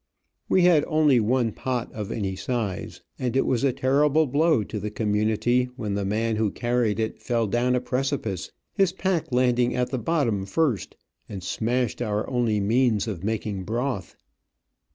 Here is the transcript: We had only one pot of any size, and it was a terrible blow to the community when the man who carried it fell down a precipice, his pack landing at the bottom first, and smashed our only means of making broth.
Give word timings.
We 0.49 0.63
had 0.63 0.83
only 0.87 1.19
one 1.19 1.51
pot 1.51 1.91
of 1.93 2.11
any 2.11 2.35
size, 2.35 3.01
and 3.19 3.37
it 3.37 3.45
was 3.45 3.63
a 3.63 3.71
terrible 3.71 4.25
blow 4.25 4.63
to 4.63 4.79
the 4.79 4.89
community 4.89 5.65
when 5.75 5.93
the 5.93 6.03
man 6.05 6.37
who 6.37 6.49
carried 6.49 6.99
it 6.99 7.21
fell 7.21 7.45
down 7.45 7.75
a 7.75 7.79
precipice, 7.81 8.51
his 8.73 8.93
pack 8.93 9.31
landing 9.31 9.75
at 9.75 9.91
the 9.91 9.99
bottom 9.99 10.47
first, 10.47 10.95
and 11.29 11.43
smashed 11.43 12.01
our 12.01 12.27
only 12.27 12.59
means 12.59 13.07
of 13.07 13.23
making 13.23 13.61
broth. 13.63 14.15